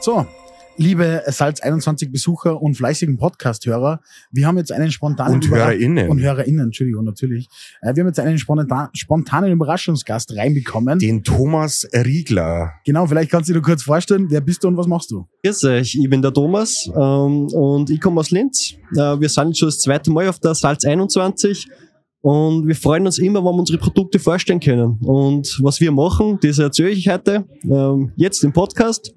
So, 0.00 0.26
liebe 0.78 1.22
Salz 1.26 1.60
21 1.60 2.10
Besucher 2.10 2.60
und 2.60 2.74
fleißigen 2.74 3.18
Podcast-Hörer, 3.18 4.00
wir 4.32 4.46
haben 4.46 4.56
jetzt 4.56 4.72
einen 4.72 4.90
spontanen 4.90 5.34
Und 5.34 5.44
Überra- 5.44 5.66
HörerInnen. 5.66 6.08
und 6.08 6.20
HörerInnen, 6.20 6.66
Entschuldigung, 6.66 7.04
natürlich. 7.04 7.48
Äh, 7.82 7.94
Wir 7.94 8.02
haben 8.02 8.08
jetzt 8.08 8.18
einen 8.20 8.38
spontan, 8.38 8.88
spontanen 8.94 9.52
Überraschungsgast 9.52 10.34
reinbekommen. 10.36 10.98
Den 10.98 11.22
Thomas 11.22 11.86
Riegler. 11.92 12.72
Genau, 12.86 13.06
vielleicht 13.06 13.30
kannst 13.30 13.50
du 13.50 13.52
dir 13.52 13.60
kurz 13.60 13.82
vorstellen, 13.82 14.26
wer 14.30 14.40
bist 14.40 14.64
du 14.64 14.68
und 14.68 14.76
was 14.78 14.86
machst 14.86 15.10
du? 15.10 15.26
Grüß 15.44 15.64
euch, 15.64 15.94
ich 16.00 16.08
bin 16.08 16.22
der 16.22 16.32
Thomas 16.32 16.86
ähm, 16.94 17.46
und 17.48 17.90
ich 17.90 18.00
komme 18.00 18.20
aus 18.20 18.30
Linz. 18.30 18.74
Äh, 18.96 19.20
wir 19.20 19.28
sind 19.28 19.48
jetzt 19.48 19.58
schon 19.58 19.68
das 19.68 19.80
zweite 19.80 20.10
Mal 20.10 20.28
auf 20.28 20.38
der 20.38 20.54
Salz 20.54 20.84
21 20.86 21.68
und 22.22 22.66
wir 22.66 22.74
freuen 22.76 23.04
uns 23.06 23.18
immer, 23.18 23.40
wenn 23.40 23.52
wir 23.54 23.58
unsere 23.60 23.78
Produkte 23.78 24.18
vorstellen 24.18 24.60
können. 24.60 24.98
Und 25.02 25.58
was 25.62 25.78
wir 25.80 25.90
machen, 25.92 26.38
das 26.42 26.58
erzähle 26.58 26.90
ich 26.90 27.08
heute 27.08 27.44
ähm, 27.64 28.12
jetzt 28.16 28.42
im 28.44 28.52
Podcast. 28.52 29.14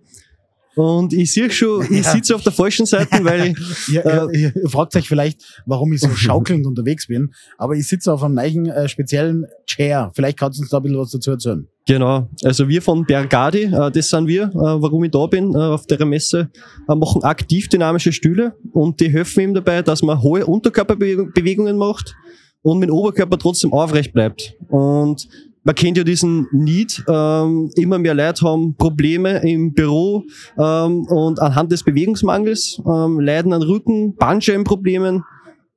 Und 0.76 1.14
ich 1.14 1.32
sehe 1.34 1.52
schon, 1.52 1.84
ich 1.92 2.04
Ja. 2.06 2.12
sitze 2.12 2.36
auf 2.36 2.42
der 2.44 2.52
falschen 2.52 2.86
Seite, 2.86 3.24
weil 3.24 3.54
ich, 3.88 3.94
Ihr, 3.94 4.06
Äh, 4.06 4.38
ihr, 4.40 4.70
fragt 4.70 4.96
euch 4.96 5.08
vielleicht, 5.08 5.42
warum 5.66 5.94
ich 5.94 6.02
so 6.02 6.10
schaukelnd 6.16 6.66
unterwegs 6.66 7.08
bin, 7.08 7.32
aber 7.58 7.76
ich 7.76 7.88
sitze 7.88 8.12
auf 8.12 8.24
einem 8.24 8.36
neuen 8.36 8.66
äh, 8.68 8.88
speziellen 8.90 9.46
Chair. 9.68 10.12
Vielleicht 10.16 10.38
kannst 10.40 10.58
du 10.60 10.64
uns 10.64 10.72
da 10.72 10.78
ein 10.78 10.84
bisschen 10.84 10.98
was 11.00 11.12
dazu 11.12 11.32
erzählen. 11.32 11.68
Genau, 11.86 12.30
also 12.44 12.68
wir 12.70 12.82
von 12.82 13.06
Bergadi, 13.06 13.64
äh, 13.64 13.92
das 13.92 14.10
sind 14.10 14.28
wir, 14.28 14.44
äh, 14.44 14.52
warum 14.54 15.04
ich 15.04 15.12
da 15.12 15.26
bin 15.28 15.54
äh, 15.54 15.58
auf 15.58 15.86
der 15.86 16.04
Messe, 16.06 16.50
machen 16.88 17.24
aktiv 17.24 17.68
dynamische 17.70 18.12
Stühle 18.14 18.54
und 18.72 19.00
die 19.00 19.10
helfen 19.10 19.42
ihm 19.42 19.54
dabei, 19.54 19.82
dass 19.82 20.02
man 20.02 20.22
hohe 20.22 20.46
Unterkörperbewegungen 20.46 21.78
macht 21.78 22.16
und 22.62 22.80
mit 22.80 22.90
dem 22.90 22.96
Oberkörper 22.96 23.38
trotzdem 23.38 23.74
aufrecht 23.74 24.14
bleibt. 24.14 24.54
Und 24.70 25.28
man 25.64 25.76
kennt 25.76 25.98
ja 25.98 26.04
diesen 26.04 26.48
Need, 26.52 27.04
ähm, 27.08 27.72
immer 27.76 27.98
mehr 27.98 28.14
Leute 28.14 28.46
haben 28.46 28.76
Probleme 28.76 29.40
im 29.40 29.74
Büro 29.74 30.24
ähm, 30.58 31.06
und 31.08 31.40
anhand 31.40 31.72
des 31.72 31.84
Bewegungsmangels 31.84 32.82
ähm, 32.86 33.20
leiden 33.20 33.54
an 33.54 33.62
Rücken, 33.62 34.16
Bandscheibenproblemen 34.16 35.24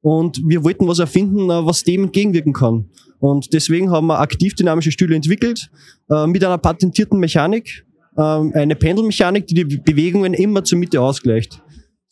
und 0.02 0.40
wir 0.46 0.64
wollten 0.64 0.86
was 0.88 0.98
erfinden, 0.98 1.50
äh, 1.50 1.66
was 1.66 1.84
dem 1.84 2.04
entgegenwirken 2.04 2.52
kann. 2.52 2.86
Und 3.18 3.52
deswegen 3.52 3.90
haben 3.90 4.08
wir 4.08 4.20
aktiv 4.20 4.54
dynamische 4.54 4.92
Stühle 4.92 5.16
entwickelt, 5.16 5.70
äh, 6.10 6.26
mit 6.26 6.44
einer 6.44 6.58
patentierten 6.58 7.18
Mechanik, 7.18 7.86
ähm, 8.18 8.52
eine 8.54 8.76
Pendelmechanik, 8.76 9.46
die 9.46 9.66
die 9.66 9.78
Bewegungen 9.78 10.34
immer 10.34 10.64
zur 10.64 10.78
Mitte 10.78 11.00
ausgleicht. 11.00 11.62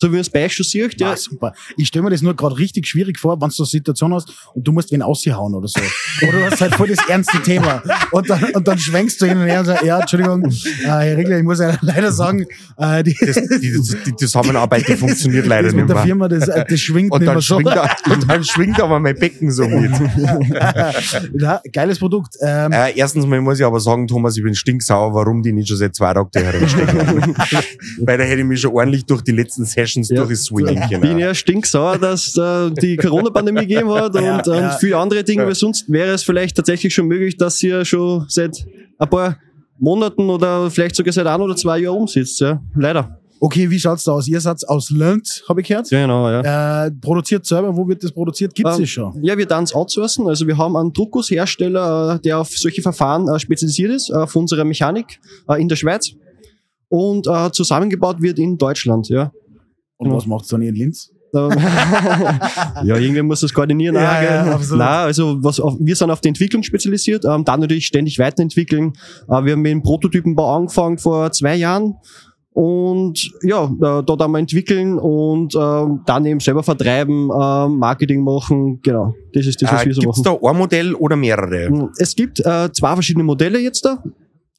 So 0.00 0.08
wie 0.08 0.12
man 0.14 0.20
es 0.22 0.28
bei 0.30 0.44
euch 0.44 0.52
schon 0.54 0.64
sieht, 0.64 1.00
ja, 1.00 1.12
Ah, 1.12 1.16
super. 1.16 1.52
Ich 1.76 1.86
stelle 1.88 2.02
mir 2.02 2.10
das 2.10 2.20
nur 2.20 2.34
gerade 2.34 2.58
richtig 2.58 2.86
schwierig 2.86 3.18
vor, 3.18 3.40
wenn 3.40 3.48
du 3.48 3.54
so 3.54 3.62
eine 3.62 3.68
Situation 3.68 4.12
hast 4.12 4.32
und 4.52 4.66
du 4.66 4.72
musst 4.72 4.90
wen 4.90 5.02
aushauen 5.02 5.54
oder 5.54 5.68
so. 5.68 5.80
Oder 6.22 6.32
du 6.32 6.50
hast 6.50 6.60
halt 6.60 6.74
voll 6.74 6.88
das 6.88 6.98
ernste 7.08 7.40
Thema. 7.42 7.80
Und 8.10 8.28
dann, 8.28 8.42
und 8.54 8.66
dann 8.66 8.76
schwenkst 8.78 9.22
du 9.22 9.26
hin 9.26 9.38
und 9.38 9.44
her 9.46 9.60
und 9.60 9.66
sagst, 9.66 9.84
ja, 9.84 10.00
Entschuldigung, 10.00 10.44
äh, 10.46 10.52
Herr 10.84 11.16
Regler, 11.16 11.38
ich 11.38 11.44
muss 11.44 11.60
ja 11.60 11.78
leider 11.80 12.10
sagen, 12.10 12.44
äh, 12.76 13.04
die, 13.04 13.14
Das, 13.24 13.36
die, 13.36 13.60
die, 13.60 13.80
die 14.06 14.16
Zusammenarbeit, 14.16 14.86
die 14.88 14.96
funktioniert 14.96 15.46
leider 15.46 15.68
das 15.68 15.74
nicht 15.74 15.82
mit 15.82 15.88
der 15.90 15.96
mehr. 15.96 16.04
Firma, 16.04 16.28
das, 16.28 16.48
äh, 16.48 16.64
das 16.68 16.80
schwingt 16.80 17.12
Und 17.12 17.20
nicht 17.20 17.28
dann, 17.28 17.34
mehr 17.36 17.42
so. 17.42 17.54
schwingt, 17.60 17.68
er- 17.76 18.12
und 18.12 18.28
dann 18.30 18.44
schwingt 18.44 18.80
aber 18.80 18.98
mein 18.98 19.14
Becken 19.16 19.50
so 19.52 19.66
mit. 19.68 19.92
ja, 21.40 21.60
geiles 21.72 21.98
Produkt. 21.98 22.36
Ähm, 22.40 22.72
Äh, 22.72 22.92
erstens 22.96 23.26
mal 23.26 23.40
muss 23.40 23.58
ich 23.60 23.64
aber 23.64 23.80
sagen, 23.80 24.06
Thomas, 24.06 24.36
ich 24.36 24.42
bin 24.42 24.54
stinksauer, 24.54 25.14
warum 25.14 25.42
die 25.42 25.52
nicht 25.52 25.68
schon 25.68 25.76
seit 25.76 25.94
zwei 25.94 26.12
Tagen 26.12 26.28
da 26.32 26.40
herumstecken. 26.40 27.36
Weil 28.00 28.18
da 28.18 28.24
hätte 28.24 28.40
ich 28.40 28.46
mich 28.46 28.60
schon 28.60 28.72
ordentlich 28.72 29.04
durch 29.06 29.22
die 29.22 29.32
letzten 29.32 29.64
Sessions 29.86 30.08
Ja. 30.10 30.24
durchswingen 30.24 30.88
bin 30.88 31.00
können. 31.00 31.18
ja 31.18 31.34
stinksauer, 31.34 31.98
dass 31.98 32.36
äh, 32.36 32.70
die 32.80 32.96
Corona-Pandemie 32.96 33.60
gegeben 33.60 33.90
hat 33.90 34.14
und, 34.14 34.22
Ja, 34.24 34.36
und 34.38 34.46
ja. 34.46 34.70
viele 34.78 34.96
andere 34.96 35.22
Dinge, 35.24 35.42
Ja. 35.42 35.48
weil 35.48 35.54
sonst 35.54 35.90
wäre 35.90 36.12
es 36.14 36.22
vielleicht 36.22 36.56
tatsächlich 36.56 36.94
schon 36.94 37.06
möglich, 37.06 37.36
dass 37.36 37.62
ihr 37.62 37.84
schon 37.84 38.24
seit 38.28 38.64
ein 38.98 39.08
paar 39.10 39.36
Monaten 39.78 40.28
oder 40.30 40.70
vielleicht 40.70 40.94
sogar 40.96 41.12
seit 41.12 41.26
ein 41.26 41.40
oder 41.40 41.56
zwei 41.56 41.78
Jahren 41.78 41.96
umsitzt. 41.98 42.40
Ja. 42.40 42.62
Leider. 42.76 43.18
okay, 43.40 43.68
wie 43.68 43.78
schaut's 43.78 44.04
da 44.04 44.12
aus? 44.12 44.26
Ihr 44.28 44.40
seid 44.40 44.66
aus 44.68 44.88
Linz, 44.90 45.42
habe 45.48 45.60
ich 45.60 45.68
gehört. 45.68 45.90
Genau, 45.90 46.30
ja. 46.30 46.86
Äh, 46.86 46.90
produziert 46.92 47.44
selber, 47.44 47.76
wo 47.76 47.86
wird 47.86 48.02
das 48.02 48.12
produziert? 48.12 48.54
Gibt's 48.54 48.76
Ähm, 48.76 48.80
das 48.82 48.88
schon? 48.88 49.22
Ja, 49.22 49.36
wir 49.36 49.44
dann 49.46 49.66
outsourcen. 49.72 50.26
Also 50.28 50.46
wir 50.46 50.56
haben 50.56 50.76
einen 50.76 50.92
Druckgusshersteller, 50.92 52.14
äh, 52.14 52.20
der 52.20 52.38
auf 52.38 52.50
solche 52.56 52.80
Verfahren 52.82 53.28
äh, 53.28 53.38
spezialisiert 53.38 53.90
ist, 53.92 54.10
äh, 54.10 54.26
für 54.26 54.38
unsere 54.38 54.64
Mechanik 54.64 55.18
äh, 55.48 55.60
in 55.60 55.68
der 55.68 55.76
Schweiz. 55.76 56.12
Und 56.88 57.26
äh, 57.26 57.50
zusammengebaut 57.50 58.22
wird 58.22 58.38
in 58.38 58.56
Deutschland, 58.56 59.08
ja. 59.08 59.32
Und 59.96 60.12
was 60.12 60.26
macht's 60.26 60.48
dann 60.48 60.62
in 60.62 60.74
Linz? 60.74 61.10
Ja, 61.34 62.96
irgendwie 62.96 63.22
muss 63.22 63.40
das 63.40 63.52
koordinieren. 63.52 63.94
Ja, 63.96 64.22
ja, 64.22 64.42
absolut. 64.54 64.78
Nein, 64.84 64.88
also 65.06 65.42
was 65.42 65.58
auf, 65.58 65.74
wir 65.80 65.96
sind 65.96 66.10
auf 66.10 66.20
die 66.20 66.28
Entwicklung 66.28 66.62
spezialisiert, 66.62 67.24
ähm, 67.24 67.44
dann 67.44 67.60
natürlich 67.60 67.86
ständig 67.86 68.18
weiterentwickeln. 68.18 68.92
Äh, 69.28 69.44
wir 69.44 69.52
haben 69.52 69.62
mit 69.62 69.72
dem 69.72 69.82
Prototypenbau 69.82 70.54
angefangen 70.56 70.98
vor 70.98 71.32
zwei 71.32 71.56
Jahren. 71.56 71.94
Und 72.52 73.32
ja, 73.42 73.64
äh, 73.64 74.02
dort 74.04 74.20
haben 74.20 74.30
wir 74.32 74.38
entwickeln 74.38 74.96
und 74.96 75.56
ähm, 75.56 76.02
dann 76.06 76.24
eben 76.24 76.38
selber 76.38 76.62
vertreiben, 76.62 77.28
ähm, 77.36 77.78
Marketing 77.78 78.22
machen. 78.22 78.78
Genau, 78.84 79.12
das 79.32 79.46
ist 79.46 79.60
das, 79.60 79.72
was 79.72 79.82
Äh, 79.82 79.86
wir 79.86 79.94
so 79.94 80.00
Gibt's 80.02 80.18
machen. 80.24 80.38
da 80.40 80.48
ein 80.50 80.56
Modell 80.56 80.94
oder 80.94 81.16
mehrere? 81.16 81.90
Es 81.98 82.14
gibt 82.14 82.38
äh, 82.46 82.70
zwei 82.72 82.92
verschiedene 82.94 83.24
Modelle 83.24 83.58
jetzt 83.58 83.84
da. 83.84 84.04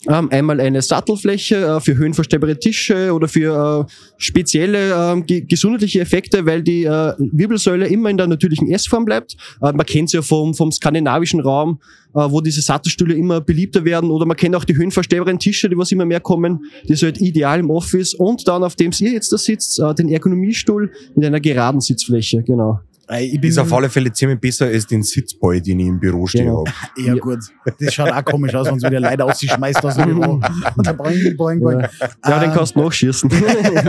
Ähm, 0.07 0.29
einmal 0.29 0.59
eine 0.59 0.81
Sattelfläche 0.81 1.55
äh, 1.55 1.79
für 1.79 1.97
höhenverstellbare 1.97 2.59
Tische 2.59 3.11
oder 3.11 3.27
für 3.27 3.87
äh, 3.87 3.91
spezielle 4.17 4.93
ähm, 4.93 5.25
ge 5.25 5.41
gesundheitliche 5.41 6.01
Effekte, 6.01 6.45
weil 6.45 6.61
die 6.61 6.83
äh, 6.83 7.13
Wirbelsäule 7.17 7.87
immer 7.87 8.09
in 8.09 8.17
der 8.17 8.27
natürlichen 8.27 8.69
S-Form 8.69 9.05
bleibt. 9.05 9.35
Äh, 9.61 9.71
man 9.71 9.85
kennt 9.85 10.11
sie 10.11 10.17
ja 10.17 10.21
vom, 10.21 10.53
vom 10.53 10.71
skandinavischen 10.71 11.39
Raum, 11.39 11.79
äh, 12.13 12.19
wo 12.19 12.41
diese 12.41 12.61
Sattelstühle 12.61 13.15
immer 13.15 13.41
beliebter 13.41 13.83
werden. 13.83 14.11
Oder 14.11 14.27
man 14.27 14.37
kennt 14.37 14.55
auch 14.55 14.65
die 14.65 14.75
höhenverstellbaren 14.75 15.39
Tische, 15.39 15.69
die 15.69 15.77
was 15.77 15.91
immer 15.91 16.05
mehr 16.05 16.19
kommen. 16.19 16.65
Die 16.87 16.93
ist 16.93 17.01
halt 17.01 17.19
ideal 17.19 17.59
im 17.59 17.71
Office. 17.71 18.13
Und 18.13 18.47
dann, 18.47 18.63
auf 18.63 18.75
dem 18.75 18.91
ihr 18.99 19.11
jetzt 19.11 19.31
da 19.31 19.37
sitzt, 19.37 19.79
äh, 19.79 19.95
den 19.95 20.09
Ergonomiestuhl 20.09 20.91
mit 21.15 21.25
einer 21.25 21.39
geraden 21.39 21.81
Sitzfläche. 21.81 22.43
Genau. 22.43 22.79
Äh, 23.09 23.25
ich 23.25 23.39
bin 23.39 23.49
Ist 23.49 23.57
auf 23.57 23.71
alle 23.73 23.89
Fälle 23.89 24.11
ziemlich 24.11 24.39
besser 24.39 24.65
als 24.65 24.87
den 24.87 25.03
Sitzball, 25.03 25.61
den 25.61 25.79
ich 25.79 25.87
im 25.87 25.99
Büro 25.99 26.25
stehen 26.27 26.45
Genau. 26.45 26.63
hab. 26.65 26.97
Ja, 26.97 27.13
gut. 27.15 27.39
Das 27.79 27.93
schaut 27.93 28.11
auch 28.11 28.25
komisch 28.25 28.53
aus, 28.55 28.67
wenn 28.67 28.77
es 28.77 28.83
wieder 28.83 28.99
Leute 28.99 29.23
ausschmeißt 29.25 29.85
aus 29.85 29.95
dem 29.95 30.05
Büro. 30.05 30.33
Und 30.75 30.87
dann 30.87 30.97
boing, 30.97 31.35
boing, 31.37 31.59
boing. 31.59 31.79
Ja, 31.81 31.89
ja 32.27 32.39
den 32.39 32.49
Ähm, 32.49 32.55
kannst 32.55 32.75
du 32.75 32.81
nachschießen. 32.81 33.29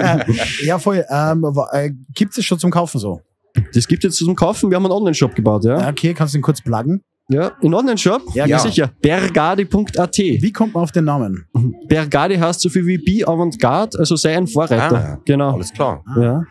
ja, 0.65 0.79
voll. 0.79 1.05
Ähm, 1.09 1.45
äh, 1.73 1.91
gibt's 2.15 2.39
es 2.39 2.45
schon 2.45 2.59
zum 2.59 2.71
Kaufen 2.71 2.99
so? 2.99 3.21
Das 3.73 3.87
gibt 3.89 4.05
jetzt 4.05 4.17
zum 4.17 4.35
Kaufen. 4.35 4.71
Wir 4.71 4.77
haben 4.77 4.85
einen 4.85 4.93
Online-Shop 4.93 5.35
gebaut, 5.35 5.65
ja. 5.65 5.89
Okay, 5.89 6.13
kannst 6.13 6.35
du 6.35 6.39
ihn 6.39 6.43
kurz 6.43 6.61
pluggen? 6.61 7.01
Ja, 7.29 7.53
in 7.63 7.75
Online-Shop? 7.75 8.23
Ja, 8.35 8.45
Ja, 8.45 8.47
ja. 8.47 8.59
sicher. 8.59 8.91
Bergadi.at. 9.01 10.19
Wie 10.19 10.53
kommt 10.53 10.75
man 10.75 10.83
auf 10.83 10.93
den 10.93 11.05
Namen? 11.07 11.47
Bergadi 11.89 12.37
heißt 12.37 12.61
so 12.61 12.69
viel 12.69 12.87
wie 12.87 12.99
Be 12.99 13.27
Avantgarde, 13.27 13.99
also 13.99 14.15
sei 14.15 14.37
ein 14.37 14.47
Vorreiter. 14.47 14.97
Ah, 14.97 15.19
genau. 15.25 15.55
Alles 15.55 15.73
klar. 15.73 16.05
Ja. 16.21 16.45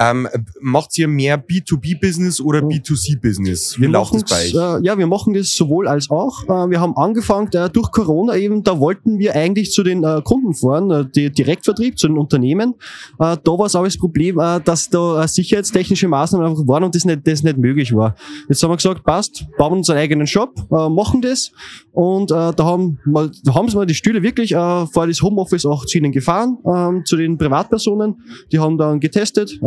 Ähm, 0.00 0.28
macht 0.60 0.96
ihr 0.96 1.08
mehr 1.08 1.44
B2B-Business 1.44 2.40
oder 2.40 2.60
B2C-Business? 2.60 3.78
Wie 3.78 3.82
Wir 3.82 3.88
läuft 3.88 4.14
das 4.14 4.24
bei 4.24 4.44
euch? 4.44 4.54
Äh, 4.54 4.84
ja, 4.86 4.96
wir 4.96 5.08
machen 5.08 5.34
das 5.34 5.50
sowohl 5.50 5.88
als 5.88 6.08
auch. 6.08 6.44
Äh, 6.44 6.70
wir 6.70 6.80
haben 6.80 6.96
angefangen, 6.96 7.52
äh, 7.52 7.68
durch 7.68 7.90
Corona 7.90 8.36
eben, 8.36 8.62
da 8.62 8.78
wollten 8.78 9.18
wir 9.18 9.34
eigentlich 9.34 9.72
zu 9.72 9.82
den 9.82 10.04
äh, 10.04 10.22
Kunden 10.22 10.54
fahren, 10.54 10.90
äh, 10.92 11.04
die 11.04 11.32
Direktvertrieb, 11.32 11.98
zu 11.98 12.06
den 12.06 12.16
Unternehmen. 12.16 12.74
Äh, 13.18 13.36
da 13.42 13.52
war 13.58 13.66
es 13.66 13.74
aber 13.74 13.86
das 13.86 13.98
Problem, 13.98 14.36
dass 14.64 14.88
da 14.88 15.26
sicherheitstechnische 15.26 16.06
Maßnahmen 16.06 16.48
einfach 16.48 16.66
waren 16.68 16.84
und 16.84 16.94
das 16.94 17.04
nicht, 17.04 17.26
das 17.26 17.42
nicht 17.42 17.58
möglich 17.58 17.92
war. 17.92 18.14
Jetzt 18.48 18.62
haben 18.62 18.70
wir 18.70 18.76
gesagt, 18.76 19.02
passt, 19.02 19.46
bauen 19.58 19.72
wir 19.72 19.76
unseren 19.78 19.96
eigenen 19.96 20.26
Shop, 20.28 20.54
machen 20.70 21.22
das 21.22 21.50
und 21.92 22.30
da 22.30 22.54
haben 22.58 22.98
wir, 23.04 23.30
da 23.44 23.54
haben 23.54 23.68
sie 23.68 23.76
mal 23.76 23.86
die 23.86 23.94
Stühle 23.94 24.22
wirklich 24.22 24.52
vor 24.52 25.06
das 25.06 25.20
Homeoffice 25.22 25.66
auch 25.66 25.84
zu 25.86 25.98
ihnen 25.98 26.12
gefahren, 26.12 26.58
ähm, 26.64 27.04
zu 27.04 27.16
den 27.16 27.36
Privatpersonen. 27.36 28.22
Die 28.52 28.58
haben 28.58 28.78
dann 28.78 29.00
getestet, 29.00 29.58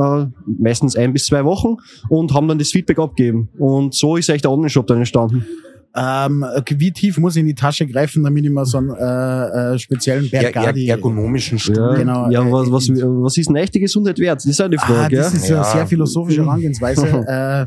meistens 0.45 0.95
ein 0.95 1.13
bis 1.13 1.25
zwei 1.25 1.45
Wochen 1.45 1.77
und 2.09 2.33
haben 2.33 2.47
dann 2.47 2.59
das 2.59 2.69
Feedback 2.69 2.99
abgegeben. 2.99 3.49
Und 3.57 3.93
so 3.93 4.15
ist 4.17 4.29
eigentlich 4.29 4.41
der 4.43 4.51
Online-Shop 4.51 4.87
dann 4.87 4.97
entstanden. 4.97 5.45
Ähm, 5.93 6.45
wie 6.69 6.91
tief 6.91 7.17
muss 7.17 7.35
ich 7.35 7.41
in 7.41 7.47
die 7.47 7.55
Tasche 7.55 7.85
greifen, 7.85 8.23
damit 8.23 8.45
ich 8.45 8.49
mir 8.51 8.65
so 8.65 8.77
einen 8.77 8.91
äh, 8.91 9.73
äh, 9.73 9.77
speziellen 9.79 10.27
Er, 10.31 10.43
er, 10.43 10.51
Bergadi... 10.51 10.87
ergonomischen 10.87 11.59
Stuhl. 11.59 11.75
Ja, 11.75 11.95
Genau, 11.95 12.29
ja 12.29 12.41
äh, 12.41 12.51
was, 12.51 12.71
was, 12.71 12.87
was 12.89 13.37
ist 13.37 13.47
denn 13.49 13.55
echt 13.57 13.75
die 13.75 13.81
Gesundheit 13.81 14.17
wert? 14.19 14.37
Das 14.37 14.45
ist 14.45 14.59
die 14.59 14.77
Ah, 14.77 14.81
Frage. 14.81 15.17
das 15.17 15.33
ja? 15.33 15.37
ist 15.39 15.49
ja 15.49 15.61
eine 15.63 15.71
sehr 15.73 15.87
philosophische 15.87 16.45
Herangehensweise. 16.45 17.07
äh, 17.27 17.65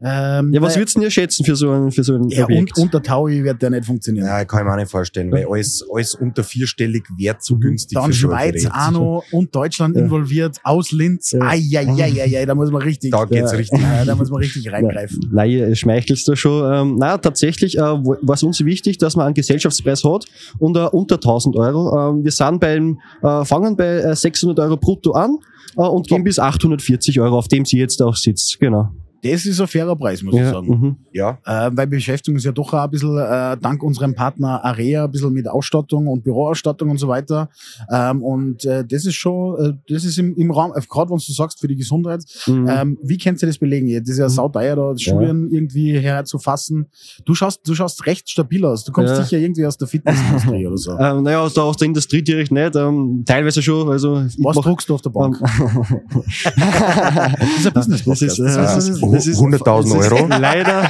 ähm, 0.00 0.52
ja, 0.52 0.62
was 0.62 0.76
äh, 0.76 0.80
würdest 0.80 0.96
du 0.96 1.00
denn 1.00 1.10
schätzen 1.10 1.44
für 1.44 1.56
so 1.56 1.70
ein, 1.72 1.90
für 1.90 2.04
so 2.04 2.14
ein 2.14 2.28
ja, 2.30 2.44
Objekt? 2.44 2.78
und, 2.78 2.84
unter 2.84 3.02
Taui 3.02 3.44
wird 3.44 3.60
der 3.60 3.70
nicht 3.70 3.84
funktionieren. 3.84 4.26
Ja, 4.26 4.44
kann 4.44 4.60
ich 4.60 4.64
mir 4.66 4.72
auch 4.72 4.76
nicht 4.76 4.90
vorstellen, 4.90 5.30
weil 5.32 5.44
alles, 5.50 5.84
alles 5.92 6.14
unter 6.14 6.44
vierstellig 6.44 7.04
wäre 7.18 7.38
zu 7.38 7.58
günstig 7.58 7.98
Dann 7.98 8.12
Schweiz. 8.12 8.66
Arno 8.70 9.22
und 9.32 9.54
Deutschland 9.54 9.96
Ja. 9.96 10.02
involviert, 10.04 10.56
aus 10.62 10.92
Linz. 10.92 11.32
Ja. 11.32 11.40
Eieieiei, 11.42 12.46
da 12.46 12.54
muss 12.54 12.70
man 12.70 12.80
richtig, 12.82 13.10
Da 13.10 13.24
geht's 13.24 13.50
Ja. 13.52 13.58
richtig. 13.58 13.80
da 14.06 14.14
muss 14.14 14.30
man 14.30 14.40
richtig 14.40 14.70
reingreifen. 14.72 15.20
Nein, 15.32 15.74
schmeichelst 15.74 16.26
du 16.28 16.36
schon. 16.36 16.72
Ähm, 16.72 16.96
na, 16.98 17.18
tatsächlich 17.18 17.57
äh, 17.62 17.80
war 17.80 18.34
es 18.34 18.42
uns 18.42 18.64
wichtig, 18.64 18.98
dass 18.98 19.16
man 19.16 19.26
einen 19.26 19.34
Gesellschaftspreis 19.34 20.04
hat 20.04 20.26
und 20.58 20.76
äh, 20.76 20.80
unter 20.80 21.16
1000 21.16 21.56
Euro. 21.56 22.10
Ähm, 22.10 22.24
wir 22.24 22.32
sind 22.32 22.60
beim, 22.60 22.98
äh, 23.22 23.44
fangen 23.44 23.76
bei 23.76 23.98
äh, 23.98 24.16
600 24.16 24.58
Euro 24.60 24.76
brutto 24.76 25.12
an 25.12 25.38
äh, 25.76 25.82
und 25.82 26.08
gehen 26.08 26.24
bis 26.24 26.38
840 26.38 27.20
Euro, 27.20 27.38
auf 27.38 27.48
dem 27.48 27.64
sie 27.64 27.78
jetzt 27.78 28.02
auch 28.02 28.16
sitzt. 28.16 28.58
Genau. 28.60 28.90
Das 29.22 29.44
ist 29.46 29.60
ein 29.60 29.66
fairer 29.66 29.96
Preis, 29.96 30.22
muss 30.22 30.34
ich 30.34 30.40
Ja, 30.40 30.50
sagen. 30.52 30.68
mhm. 30.68 30.96
Ja. 31.12 31.38
Äh, 31.44 31.70
weil 31.72 31.90
wir 31.90 31.96
beschäftigen 31.98 32.36
uns 32.36 32.44
ja 32.44 32.52
doch 32.52 32.72
auch 32.72 32.84
ein 32.84 32.90
bisschen, 32.90 33.16
äh, 33.18 33.56
dank 33.60 33.82
unserem 33.82 34.14
Partner 34.14 34.64
Area, 34.64 35.04
ein 35.06 35.10
bisschen 35.10 35.32
mit 35.32 35.48
Ausstattung 35.48 36.06
und 36.06 36.22
Büroausstattung 36.22 36.88
und 36.90 36.98
so 36.98 37.08
weiter. 37.08 37.48
Ähm, 37.90 38.22
und 38.22 38.64
äh, 38.64 38.84
das 38.84 39.04
ist 39.06 39.16
schon, 39.16 39.58
äh, 39.58 39.72
das 39.92 40.04
ist 40.04 40.18
im, 40.18 40.36
im 40.36 40.50
Raum, 40.52 40.72
äh, 40.76 40.80
gerade 40.88 41.10
wenn 41.10 41.16
du 41.16 41.32
sagst, 41.32 41.60
für 41.60 41.66
die 41.68 41.74
Gesundheit, 41.76 42.22
Mhm. 42.46 42.68
ähm, 42.70 42.98
wie 43.02 43.18
kannst 43.18 43.42
du 43.42 43.46
das 43.46 43.58
belegen? 43.58 43.88
Das 44.00 44.08
ist 44.08 44.18
ja 44.18 44.28
sauteuer, 44.28 44.76
da 44.76 44.96
Studien 44.96 45.50
irgendwie 45.50 45.98
herzufassen. 45.98 46.86
Du 47.24 47.34
schaust, 47.34 47.60
du 47.66 47.74
schaust 47.74 48.06
recht 48.06 48.30
stabil 48.30 48.64
aus. 48.64 48.84
Du 48.84 48.92
kommst 48.92 49.14
Ja. 49.16 49.22
sicher 49.24 49.38
irgendwie 49.38 49.66
aus 49.66 49.76
der 49.76 49.88
Fitnessindustrie 49.88 50.66
oder 50.68 50.76
so. 50.76 50.92
Ähm, 50.98 51.24
naja, 51.24 51.40
aus 51.40 51.54
der, 51.54 51.64
aus 51.64 51.76
der 51.76 51.86
Industrie 51.86 52.22
direkt 52.22 52.52
nicht, 52.52 52.76
ähm, 52.76 53.24
teilweise 53.26 53.62
schon. 53.62 53.88
Also 53.90 54.20
ich 54.22 54.36
Was 54.44 54.54
mach- 54.56 54.62
druckst 54.62 54.88
du 54.88 54.94
auf 54.94 55.02
der 55.02 55.10
Bank? 55.10 55.38
ähm, 55.40 56.00
das 57.40 57.58
ist 57.58 57.66
ein 57.66 57.72
Business-Podcast. 57.72 58.20
Das 58.20 58.38
ist, 58.38 58.38
Das 58.56 58.74
das 58.74 58.88
ist- 58.88 59.02
ist, 59.26 59.38
Hu- 59.40 59.50
das 59.50 59.60
ist 59.60 59.64
100.000 59.64 59.94
das 59.98 60.06
ist 60.06 60.12
Euro. 60.12 60.26
Leider. 60.40 60.82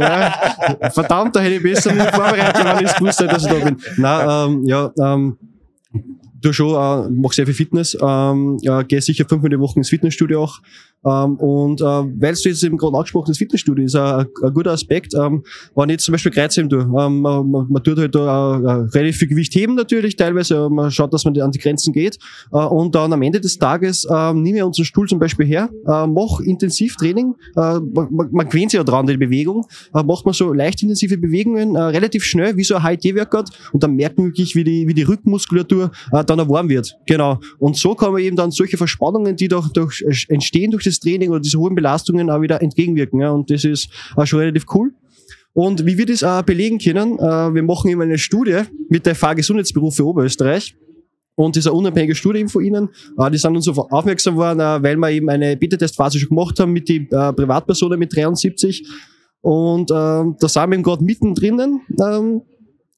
Ja, 0.00 0.90
verdammt, 0.90 1.36
da 1.36 1.40
hätte 1.40 1.54
ich 1.56 1.62
besser 1.62 1.92
mich 1.92 2.02
vorbereitet, 2.04 2.64
wenn 2.64 2.84
ich 2.86 2.94
gewusst 2.94 3.20
hätte, 3.20 3.32
dass 3.34 3.44
ich 3.46 3.50
da 3.52 3.64
bin. 3.64 3.76
Nein, 3.96 4.28
ähm, 4.50 4.64
ja, 4.66 4.90
ähm, 5.00 5.38
du 6.40 6.52
schon, 6.52 6.70
äh, 6.74 7.08
mach 7.10 7.32
sehr 7.32 7.46
viel 7.46 7.54
Fitness, 7.54 7.96
ähm, 8.00 8.58
ja, 8.62 8.82
gehe 8.82 9.00
sicher 9.00 9.24
fünfmal 9.28 9.50
die 9.50 9.58
Woche 9.58 9.78
ins 9.78 9.88
Fitnessstudio 9.90 10.42
auch. 10.44 10.60
Ähm, 11.04 11.36
und 11.36 11.80
äh, 11.80 11.84
weil 11.84 12.34
du 12.34 12.48
jetzt 12.48 12.62
eben 12.62 12.76
gerade 12.76 12.96
angesprochen 12.96 13.26
das 13.28 13.38
Fitnessstudio 13.38 13.84
ist 13.84 13.96
ein, 13.96 14.26
ein 14.42 14.54
guter 14.54 14.72
Aspekt. 14.72 15.14
Ähm, 15.14 15.42
wenn 15.74 15.88
ich 15.88 15.94
jetzt 15.94 16.04
zum 16.04 16.12
Beispiel 16.12 16.32
Kreuzheben 16.32 16.70
tue, 16.70 16.80
ähm, 16.80 17.20
man, 17.20 17.50
man, 17.50 17.82
tut 17.82 17.98
halt 17.98 18.14
äh, 18.14 18.18
relativ 18.18 19.16
viel 19.16 19.28
Gewicht 19.28 19.54
heben 19.54 19.74
natürlich 19.74 20.16
teilweise, 20.16 20.68
man 20.70 20.90
schaut, 20.90 21.12
dass 21.12 21.24
man 21.24 21.38
an 21.40 21.50
die 21.50 21.58
Grenzen 21.58 21.92
geht. 21.92 22.18
Äh, 22.52 22.56
und 22.56 22.94
dann 22.94 23.12
am 23.12 23.22
Ende 23.22 23.40
des 23.40 23.58
Tages 23.58 24.04
äh, 24.04 24.32
nehme 24.32 24.58
ich 24.58 24.64
unseren 24.64 24.84
Stuhl 24.84 25.08
zum 25.08 25.18
Beispiel 25.18 25.46
her, 25.46 25.70
äh, 25.86 26.06
mach 26.06 26.40
Intensivtraining, 26.40 27.34
äh, 27.56 27.60
man, 27.60 28.28
man, 28.30 28.48
gewöhnt 28.48 28.70
sich 28.70 28.78
ja 28.78 28.84
dran, 28.84 29.06
die 29.06 29.16
Bewegung, 29.16 29.66
äh, 29.94 30.02
macht 30.02 30.24
man 30.24 30.34
so 30.34 30.52
leicht 30.52 30.82
intensive 30.82 31.18
Bewegungen, 31.18 31.74
äh, 31.74 31.80
relativ 31.80 32.24
schnell, 32.24 32.56
wie 32.56 32.64
so 32.64 32.76
ein 32.76 32.82
HIT-Workout 32.82 33.50
und 33.72 33.82
dann 33.82 33.94
merkt 33.94 34.18
man 34.18 34.28
wirklich, 34.28 34.54
wie 34.54 34.64
die, 34.64 34.86
wie 34.86 34.94
die 34.94 35.02
Rückenmuskulatur 35.02 35.90
äh, 36.12 36.24
dann 36.24 36.48
warm 36.48 36.68
wird. 36.68 36.96
Genau. 37.06 37.40
Und 37.58 37.76
so 37.76 37.94
kann 37.94 38.12
man 38.12 38.22
eben 38.22 38.36
dann 38.36 38.50
solche 38.50 38.76
Verspannungen, 38.76 39.36
die 39.36 39.48
durch, 39.48 39.68
durch 39.70 40.02
äh, 40.02 40.32
entstehen 40.32 40.70
durch 40.70 40.84
das 40.84 40.91
Training 41.00 41.30
oder 41.30 41.40
diese 41.40 41.58
hohen 41.58 41.74
Belastungen 41.74 42.30
auch 42.30 42.40
wieder 42.40 42.62
entgegenwirken. 42.62 43.20
Ja? 43.20 43.30
Und 43.30 43.50
das 43.50 43.64
ist 43.64 43.88
äh, 44.16 44.26
schon 44.26 44.40
relativ 44.40 44.66
cool. 44.74 44.92
Und 45.54 45.84
wie 45.84 45.98
wir 45.98 46.06
das 46.06 46.24
auch 46.24 46.42
belegen 46.42 46.78
können, 46.78 47.18
äh, 47.18 47.54
wir 47.54 47.62
machen 47.62 47.90
eben 47.90 48.00
eine 48.00 48.18
Studie 48.18 48.62
mit 48.88 49.04
der 49.04 49.14
FH 49.14 49.34
Gesundheitsberufe 49.34 50.04
Oberösterreich. 50.04 50.74
Und 51.34 51.56
eine 51.56 51.72
unabhängige 51.72 52.14
Studie 52.14 52.46
von 52.46 52.64
Ihnen. 52.64 52.88
Äh, 53.18 53.30
die 53.30 53.38
sind 53.38 53.56
uns 53.56 53.68
aufmerksam 53.68 54.34
geworden, 54.34 54.60
äh, 54.60 54.82
weil 54.82 54.96
wir 54.96 55.10
eben 55.10 55.28
eine 55.28 55.56
Beta-Testphase 55.56 56.18
schon 56.18 56.30
gemacht 56.30 56.58
haben 56.58 56.72
mit 56.72 56.88
den 56.88 57.10
äh, 57.10 57.32
Privatpersonen 57.32 57.98
mit 57.98 58.14
73. 58.14 58.86
Und 59.40 59.90
äh, 59.90 59.94
da 59.94 60.34
sind 60.40 60.70
wir 60.70 60.74
eben 60.74 60.82
gerade 60.82 61.04
mittendrin. 61.04 61.80
Ähm, 62.00 62.42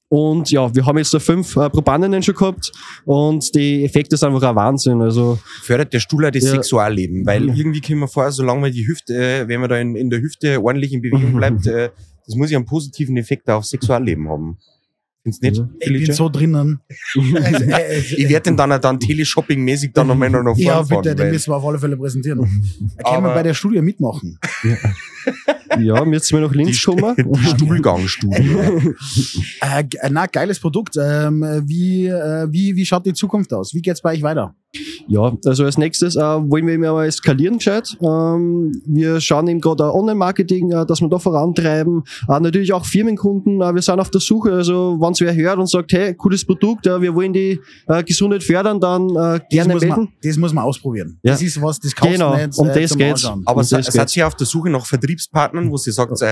und 0.08 0.50
ja, 0.50 0.74
wir 0.74 0.86
haben 0.86 0.98
jetzt 0.98 1.12
da 1.14 1.18
fünf 1.18 1.56
äh, 1.56 1.68
Probandinnen 1.70 2.22
schon 2.22 2.34
gehabt 2.34 2.72
und 3.04 3.54
die 3.54 3.84
Effekte 3.84 4.16
sind 4.16 4.28
einfach 4.32 4.48
ein 4.48 4.56
Wahnsinn. 4.56 5.00
Also 5.00 5.38
Fördert 5.62 5.92
der 5.92 6.00
Stuhl 6.00 6.26
auch 6.26 6.30
das 6.30 6.44
Ja. 6.44 6.50
Sexualleben, 6.50 7.26
weil 7.26 7.48
irgendwie 7.48 7.80
kommen 7.80 8.00
wir 8.00 8.08
vor, 8.08 8.30
solange 8.30 8.60
man 8.60 8.72
die 8.72 8.86
Hüfte, 8.86 9.14
äh, 9.14 9.48
wenn 9.48 9.60
man 9.60 9.70
da 9.70 9.78
in, 9.78 9.96
in 9.96 10.10
der 10.10 10.20
Hüfte 10.20 10.62
ordentlich 10.62 10.92
in 10.92 11.02
Bewegung 11.02 11.36
bleibt, 11.36 11.66
äh, 11.66 11.90
das 12.26 12.36
muss 12.36 12.50
ja 12.50 12.58
einen 12.58 12.66
positiven 12.66 13.16
Effekt 13.16 13.50
aufs 13.50 13.70
Sexualleben 13.70 14.28
haben. 14.28 14.58
Du 15.24 15.30
nicht? 15.30 15.56
Ja. 15.56 15.68
Ich 15.80 16.04
bin 16.06 16.12
so 16.14 16.28
drinnen. 16.28 16.80
Also, 17.16 17.64
äh, 17.64 17.98
Ich 17.98 18.28
werde 18.28 18.42
den 18.50 18.56
dann, 18.56 18.78
dann 18.80 18.98
Teleshopping-mäßig 18.98 19.92
dann 19.94 20.06
nochmal 20.06 20.28
noch 20.30 20.42
nach 20.42 20.56
ja, 20.56 20.84
vorne 20.84 21.02
bitte, 21.02 21.14
den 21.16 21.30
müssen 21.32 21.50
wir 21.50 21.56
auf 21.56 21.64
alle 21.64 21.78
Fälle 21.78 21.96
präsentieren. 21.96 22.40
Können 22.40 23.24
wir 23.24 23.32
bei 23.34 23.42
der 23.42 23.54
Studie 23.54 23.80
mitmachen? 23.80 24.38
ja, 25.80 26.04
jetzt 26.06 26.26
sind 26.28 26.38
wir 26.38 26.46
nach 26.46 26.52
die, 26.52 26.58
Linz 26.58 26.82
kommen. 26.84 27.14
die 27.16 27.46
Stuhlgangstudie. 27.48 28.56
Äh, 29.60 29.84
ge- 29.84 30.00
na, 30.10 30.26
geiles 30.26 30.60
Produkt. 30.60 30.96
Ähm, 31.02 31.42
wie, 31.64 32.06
äh, 32.06 32.46
wie, 32.50 32.76
wie 32.76 32.84
schaut 32.84 33.06
die 33.06 33.14
Zukunft 33.14 33.52
aus? 33.54 33.72
Wie 33.74 33.80
geht's 33.82 34.02
bei 34.02 34.12
euch 34.12 34.22
weiter? 34.22 34.54
Ja, 35.06 35.36
also 35.44 35.64
als 35.64 35.78
nächstes 35.78 36.16
äh, 36.16 36.20
wollen 36.20 36.66
wir 36.66 36.74
eben 36.74 36.84
einmal 36.84 37.10
skalieren 37.12 37.58
gescheit. 37.58 37.96
Ähm, 38.00 38.80
wir 38.86 39.20
schauen 39.20 39.46
eben 39.48 39.60
gerade 39.60 39.92
Online-Marketing, 39.94 40.72
äh, 40.72 40.86
dass 40.86 41.00
wir 41.00 41.08
da 41.08 41.18
vorantreiben. 41.18 42.02
Äh, 42.28 42.40
natürlich 42.40 42.72
auch 42.72 42.84
Firmenkunden. 42.84 43.60
Äh, 43.60 43.74
wir 43.74 43.82
sind 43.82 44.00
auf 44.00 44.10
der 44.10 44.20
Suche. 44.20 44.52
Also 44.52 44.96
wenn 45.00 45.14
wer 45.20 45.34
hört 45.34 45.58
und 45.58 45.68
sagt, 45.68 45.92
hey, 45.92 46.14
cooles 46.14 46.44
Produkt, 46.44 46.86
äh, 46.86 47.00
wir 47.00 47.14
wollen 47.14 47.32
die 47.32 47.60
äh, 47.86 48.02
Gesundheit 48.02 48.42
fördern, 48.42 48.80
dann 48.80 49.10
äh, 49.10 49.14
Das 49.14 49.42
gerne 49.50 49.72
muss, 49.74 49.82
melden. 49.82 49.96
man, 50.00 50.12
das 50.22 50.36
muss 50.36 50.52
man 50.52 50.64
ausprobieren. 50.64 51.18
Ja. 51.22 51.32
Das 51.32 51.42
ist 51.42 51.60
was, 51.62 51.78
das 51.80 51.94
kaufst 51.94 52.14
Genau, 52.14 52.32
du 52.34 52.46
nicht 52.46 52.58
um 52.58 52.68
äh, 52.68 52.80
das 52.80 52.96
geht's. 52.96 53.24
Anschauen. 53.24 53.42
Aber 53.46 53.60
das 53.60 53.68
seid 53.70 53.92
geht's. 53.92 54.16
ihr 54.16 54.26
auf 54.26 54.34
der 54.34 54.46
Suche 54.46 54.70
nach 54.70 54.86
Vertriebspartnern, 54.86 55.70
wo 55.70 55.76
sie 55.76 55.92
sagt, 55.92 56.20
äh, 56.22 56.26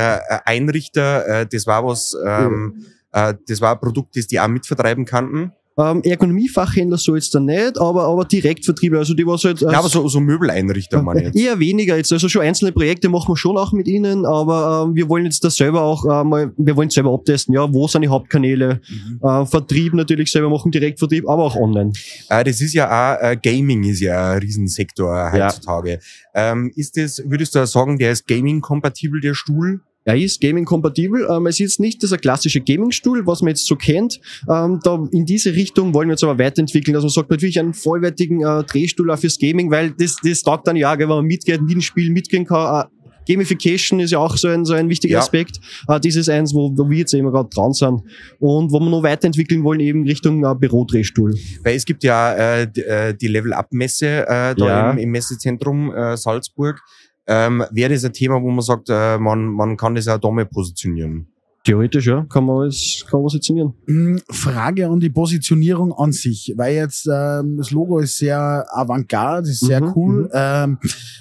ein 0.45 0.63
Einrichter, 0.63 1.27
äh, 1.43 1.47
das 1.51 1.67
war 1.67 1.85
was, 1.85 2.17
ähm, 2.27 2.85
äh, 3.13 3.35
das 3.47 3.61
war 3.61 3.73
ein 3.75 3.81
Produkt, 3.81 4.17
das 4.17 4.27
die 4.27 4.41
auch 4.41 4.49
mitvertreiben 4.49 5.05
kannten? 5.05 5.53
Ähm, 5.79 6.03
Ergonomiefachhändler 6.03 6.99
so 6.99 7.15
jetzt 7.15 7.35
dann 7.35 7.47
nicht, 7.47 7.79
aber, 7.81 8.05
aber 8.05 8.25
Direktvertriebe, 8.27 8.99
also 8.99 9.15
die 9.15 9.27
was 9.27 9.43
halt. 9.45 9.63
äh, 9.63 9.73
Ja, 9.73 9.79
aber 9.79 9.89
so, 9.89 10.07
so 10.07 10.21
Möbeleinrichter, 10.21 11.03
meine 11.03 11.31
ich. 11.31 11.35
Eher 11.37 11.59
weniger 11.59 11.97
jetzt. 11.97 12.13
Also 12.13 12.29
schon 12.29 12.43
einzelne 12.43 12.73
Projekte 12.73 13.09
machen 13.09 13.29
wir 13.33 13.37
schon 13.39 13.57
auch 13.57 13.73
mit 13.73 13.89
ihnen, 13.89 14.27
aber 14.27 14.85
ähm, 14.87 14.95
wir 14.95 15.09
wollen 15.09 15.25
jetzt 15.25 15.43
das 15.45 15.57
selber 15.57 15.81
auch 15.83 16.05
äh, 16.05 16.25
mal, 16.25 16.53
wir 16.59 16.77
wollen 16.77 16.91
selber 16.91 17.15
abtesten, 17.15 17.55
ja, 17.55 17.73
wo 17.73 17.89
sind 17.89 18.03
die 18.03 18.09
Hauptkanäle, 18.09 18.81
Mhm. 18.89 19.21
äh, 19.27 19.47
Vertrieb 19.47 19.95
natürlich 19.95 20.31
selber 20.31 20.51
machen, 20.51 20.71
Direktvertrieb, 20.71 21.27
aber 21.29 21.45
auch 21.45 21.57
online. 21.57 21.93
Äh, 22.29 22.45
das 22.45 22.61
ist 22.61 22.75
ja 22.75 22.87
auch, 23.15 23.23
äh, 23.23 23.37
Gaming 23.43 23.85
ist 23.85 24.01
ja 24.01 24.33
ein 24.33 24.39
Riesensektor 24.41 25.15
Ja. 25.35 25.47
heutzutage. 25.47 26.01
Ähm, 26.35 26.71
ist 26.77 26.97
das, 26.99 27.23
würdest 27.27 27.55
du 27.55 27.67
sagen, 27.67 27.99
der 27.99 28.13
ist 28.13 28.27
Gaming-kompatibel, 28.27 29.21
der 29.21 29.35
Stuhl? 29.35 29.81
Er 30.05 30.17
ist 30.17 30.41
Gaming-kompatibel. 30.41 31.29
Ähm, 31.31 31.47
es 31.47 31.55
ist 31.57 31.59
jetzt 31.61 31.81
nicht 31.81 32.03
dieser 32.03 32.19
klassische 32.19 32.61
Gaming-Stuhl, 32.61 33.27
was 33.27 33.43
man 33.43 33.51
jetzt 33.51 33.67
so 33.67 33.77
kennt. 33.77 34.21
Ähm, 34.51 34.81
da 34.83 35.03
in 35.13 35.25
diese 35.27 35.55
Richtung 35.55 35.95
wollen 35.95 36.09
wir 36.09 36.15
jetzt 36.15 36.25
aber 36.25 36.39
weiterentwickeln. 36.39 36.95
Also 36.97 37.07
man 37.07 37.13
sagt 37.13 37.31
natürlich 37.31 37.59
einen 37.61 37.75
vollwertigen 37.75 38.41
äh, 38.43 38.65
Drehstuhl 38.65 39.11
auch 39.11 39.19
fürs 39.19 39.39
Gaming, 39.39 39.71
weil 39.71 39.93
das, 39.99 40.17
das 40.25 40.43
taugt 40.43 40.67
dann 40.67 40.77
ja, 40.77 40.99
wenn 40.99 41.09
man 41.09 41.25
mitgeht, 41.25 41.61
mit 41.63 41.71
dem 41.73 41.81
Spiel 41.81 42.11
mitgehen 42.11 42.45
kann. 42.45 42.83
Äh, 42.83 42.89
Gamification 43.29 44.01
ist 44.01 44.11
ja 44.11 44.19
auch 44.19 44.37
so 44.37 44.49
ein, 44.49 44.65
so 44.65 44.73
ein 44.75 44.89
wichtiger 44.89 45.13
Ja. 45.15 45.19
Aspekt. 45.21 45.61
Äh, 45.87 46.01
das 46.01 46.17
ist 46.17 46.29
eins, 46.29 46.53
wo, 46.53 46.73
wo 46.77 46.91
wir 46.91 46.99
jetzt 46.99 47.15
eben 47.15 47.31
gerade 47.31 47.49
dran 47.51 47.73
sind. 47.73 48.03
Und 48.41 48.73
wo 48.73 48.81
wir 48.81 48.91
noch 48.91 49.05
weiterentwickeln 49.05 49.63
wollen, 49.63 49.79
eben 49.79 50.03
Richtung 50.03 50.45
äh, 50.45 50.55
Bürodrehstuhl. 50.57 51.33
Weil 51.63 51.77
es 51.77 51.85
gibt 51.85 52.03
ja 52.03 52.35
äh, 52.63 52.67
die, 52.71 52.81
äh, 52.83 53.15
die 53.15 53.29
Level-Up-Messe 53.29 54.07
äh, 54.27 54.27
da 54.27 54.55
Ja. 54.57 54.91
im, 54.91 54.99
im 54.99 55.11
Messezentrum 55.11 55.95
äh, 55.95 56.17
Salzburg. 56.17 56.81
Ähm, 57.27 57.65
Wäre 57.71 57.93
das 57.95 58.05
ein 58.05 58.13
Thema, 58.13 58.43
wo 58.43 58.51
man 58.51 58.63
sagt, 58.63 58.89
äh, 58.91 59.19
man, 59.19 59.47
man 59.47 59.77
kann 59.77 59.95
das 59.95 60.09
auch 60.09 60.19
da 60.19 60.31
mal 60.31 60.47
positionieren? 60.47 61.29
Theoretisch, 61.65 62.09
ja, 62.09 62.27
kann 62.29 62.45
man 62.45 62.63
alles 62.63 63.05
kann 63.09 63.21
man 63.21 63.27
positionieren. 63.27 63.73
Mm, 63.87 64.17
Frage 64.33 64.89
an 64.89 64.99
die 64.99 65.11
Positionierung 65.11 65.93
an 65.93 66.11
sich, 66.11 66.53
weil 66.57 66.75
jetzt 66.75 67.07
ähm, 67.07 67.57
das 67.57 67.71
Logo 67.71 68.01
ist 68.01 68.19
sehr 68.19 68.67
avantgarde, 68.77 69.49
ist 69.49 69.61
sehr 69.61 69.81
Mhm, 69.81 69.93
cool. 69.95 70.23
mhm. 70.25 70.29
Ähm, 70.35 70.79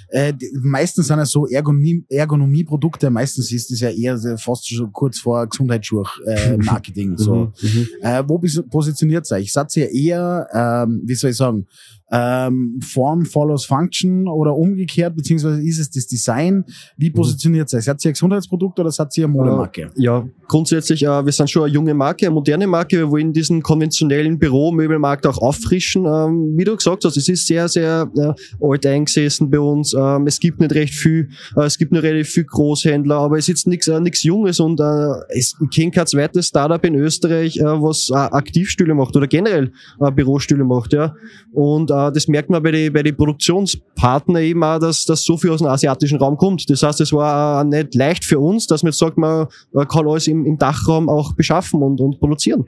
äh, 0.09 0.33
die, 0.33 0.49
meistens 0.63 1.05
sind 1.05 1.19
es 1.19 1.29
so 1.29 1.45
Ergonomie, 1.45 2.03
Ergonomieprodukte, 2.09 3.11
meistens 3.11 3.51
ist 3.51 3.69
das 3.69 3.81
ja 3.81 3.89
eher 3.91 4.17
fast 4.39 4.67
schon 4.67 4.91
kurz 4.91 5.19
vor 5.19 5.45
Gesundheitsschuh 5.45 6.03
äh, 6.25 6.57
Marketing. 6.63 7.15
so. 7.19 7.35
Mhm, 7.35 7.51
mhm. 7.61 7.87
Äh, 8.01 8.23
wo 8.27 8.39
positioniert 8.67 9.29
ihr 9.31 9.35
euch? 9.35 9.53
Seid 9.53 9.77
ihr 9.77 9.91
eher, 9.91 10.47
ähm, 10.51 11.03
wie 11.05 11.13
soll 11.13 11.29
ich 11.29 11.37
sagen, 11.37 11.67
ähm, 12.11 12.79
Form 12.81 13.25
follows 13.25 13.65
Function 13.65 14.27
oder 14.27 14.55
umgekehrt, 14.55 15.15
beziehungsweise 15.15 15.61
ist 15.61 15.79
es 15.79 15.89
das 15.89 16.07
Design? 16.07 16.65
Wie 16.97 17.09
Mhm. 17.09 17.13
positioniert 17.13 17.71
ihr 17.73 17.77
euch? 17.77 17.85
Seid 17.85 18.03
ihr 18.03 18.09
ein 18.09 18.13
Gesundheitsprodukt 18.13 18.79
oder 18.79 18.91
seid 18.91 19.17
ihr 19.17 19.25
eine 19.25 19.33
Modemarke? 19.33 19.89
Ja, 19.95 20.27
grundsätzlich, 20.47 21.03
äh, 21.03 21.25
wir 21.25 21.31
sind 21.31 21.49
schon 21.49 21.63
eine 21.63 21.73
junge 21.73 21.93
Marke, 21.93 22.25
eine 22.25 22.33
moderne 22.35 22.67
Marke. 22.67 22.97
Wir 22.97 23.09
wollen 23.11 23.31
diesen 23.33 23.61
konventionellen 23.61 24.37
Büromöbelmarkt 24.39 25.25
auch 25.27 25.37
auffrischen. 25.37 26.05
Ähm, 26.05 26.53
wie 26.57 26.63
du 26.63 26.75
gesagt 26.75 27.05
hast, 27.05 27.15
es 27.17 27.29
ist 27.29 27.47
sehr, 27.47 27.67
sehr 27.69 28.09
äh, 28.17 28.33
alt 28.65 28.85
eingesessen 28.85 29.49
bei 29.49 29.59
uns. 29.59 29.93
Ähm, 29.97 30.27
es 30.27 30.39
gibt 30.39 30.59
nicht 30.59 30.73
recht 30.73 30.93
viel, 30.93 31.29
äh, 31.55 31.61
es 31.63 31.77
gibt 31.77 31.91
nur 31.91 32.03
relativ 32.03 32.29
viel 32.29 32.43
Großhändler, 32.45 33.15
aber 33.17 33.37
es 33.37 33.45
ist 33.45 33.47
jetzt 33.47 33.67
nichts 33.67 33.87
äh, 33.87 33.99
nichts 33.99 34.23
Junges 34.23 34.59
und 34.59 34.79
äh, 34.79 34.83
es 35.29 35.55
ich 35.61 35.69
kenne 35.69 35.91
kein 35.91 36.07
zweites 36.07 36.47
Startup 36.47 36.83
in 36.85 36.95
Österreich, 36.95 37.57
äh, 37.57 37.63
was 37.63 38.09
äh, 38.09 38.15
Aktivstühle 38.15 38.93
macht 38.93 39.15
oder 39.15 39.27
generell 39.27 39.71
äh, 39.99 40.11
Bürostühle 40.11 40.63
macht. 40.63 40.93
Ja. 40.93 41.15
Und 41.53 41.91
äh, 41.91 42.00
das 42.09 42.27
merkt 42.27 42.49
man 42.49 42.63
bei 42.63 42.71
den 42.71 42.93
bei 42.93 43.03
den 43.03 43.15
Produktionspartnern 43.15 44.41
eben 44.41 44.63
auch, 44.63 44.79
dass, 44.79 45.05
dass 45.05 45.23
so 45.23 45.37
viel 45.37 45.51
aus 45.51 45.59
dem 45.59 45.67
asiatischen 45.67 46.17
Raum 46.17 46.37
kommt. 46.37 46.69
Das 46.69 46.81
heißt, 46.81 47.01
es 47.01 47.13
war 47.13 47.61
äh, 47.61 47.65
nicht 47.65 47.93
leicht 47.95 48.25
für 48.25 48.39
uns, 48.39 48.65
dass 48.67 48.81
man 48.81 48.91
jetzt 48.91 48.99
sagt, 48.99 49.17
man 49.17 49.47
äh, 49.75 49.85
kann 49.85 50.07
alles 50.07 50.27
im, 50.27 50.45
im 50.45 50.57
Dachraum 50.57 51.09
auch 51.09 51.33
beschaffen 51.35 51.83
und, 51.83 51.99
und 51.99 52.19
produzieren. 52.19 52.65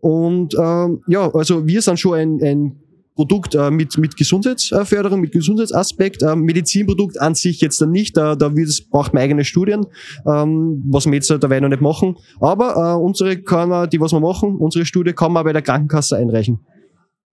Und 0.00 0.54
ähm, 0.58 1.02
ja, 1.08 1.30
also 1.34 1.66
wir 1.66 1.82
sind 1.82 1.98
schon 1.98 2.14
ein, 2.14 2.40
ein 2.42 2.76
Produkt 3.20 3.54
äh, 3.54 3.70
mit, 3.70 3.98
mit 3.98 4.16
Gesundheitsförderung, 4.16 5.20
mit 5.20 5.32
Gesundheitsaspekt. 5.32 6.22
Ähm, 6.22 6.40
Medizinprodukt 6.42 7.20
an 7.20 7.34
sich 7.34 7.60
jetzt 7.60 7.78
dann 7.80 7.90
nicht, 7.90 8.16
da, 8.16 8.34
da 8.34 8.56
wird 8.56 8.70
braucht 8.90 9.12
man 9.12 9.22
eigene 9.22 9.44
Studien, 9.44 9.84
ähm, 10.26 10.82
was 10.88 11.04
wir 11.04 11.12
jetzt 11.12 11.30
dabei 11.30 11.60
noch 11.60 11.68
nicht 11.68 11.82
machen. 11.82 12.16
Aber 12.40 12.76
äh, 12.76 13.02
unsere 13.02 13.36
kann 13.36 13.68
man, 13.68 13.90
die 13.90 14.00
was 14.00 14.12
wir 14.12 14.20
machen, 14.20 14.56
unsere 14.56 14.86
Studie 14.86 15.12
kann 15.12 15.32
man 15.32 15.44
bei 15.44 15.52
der 15.52 15.60
Krankenkasse 15.60 16.16
einreichen. 16.16 16.60